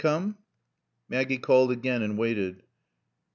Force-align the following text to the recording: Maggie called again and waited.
Maggie 1.09 1.37
called 1.37 1.71
again 1.71 2.01
and 2.01 2.17
waited. 2.17 2.63